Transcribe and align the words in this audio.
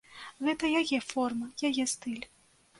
Гэта 0.47 0.71
яе 0.79 0.99
форма, 1.11 1.53
яе 1.73 1.89
стыль. 1.95 2.25